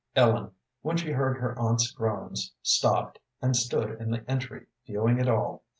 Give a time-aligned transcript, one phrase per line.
[0.15, 5.29] Ellen, when she heard her aunt's groans, stopped, and stood in the entry viewing it
[5.29, 5.61] all.